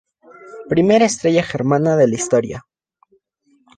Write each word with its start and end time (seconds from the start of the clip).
Primera 0.73 1.05
estrella 1.05 1.43
germana 1.43 1.95
de 1.95 2.07
la 2.07 2.15
historia. 2.15 2.65